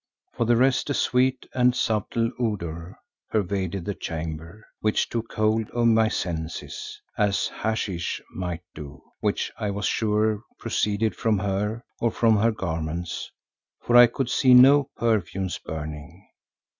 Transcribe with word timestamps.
For 0.33 0.45
the 0.45 0.57
rest 0.57 0.89
a 0.89 0.95
sweet 0.95 1.45
and 1.53 1.75
subtle 1.75 2.31
odour 2.39 2.97
pervaded 3.29 3.85
the 3.85 3.93
chamber 3.93 4.65
which 4.79 5.07
took 5.09 5.31
hold 5.33 5.69
of 5.69 5.85
my 5.89 6.07
senses 6.07 6.99
as 7.19 7.47
hasheesh 7.59 8.19
might 8.33 8.63
do, 8.73 9.03
which 9.19 9.51
I 9.59 9.69
was 9.69 9.85
sure 9.85 10.41
proceeded 10.57 11.15
from 11.15 11.37
her, 11.37 11.83
or 11.99 12.09
from 12.09 12.35
her 12.37 12.49
garments, 12.49 13.29
for 13.79 13.95
I 13.95 14.07
could 14.07 14.31
see 14.31 14.55
no 14.55 14.89
perfumes 14.97 15.59
burning. 15.59 16.27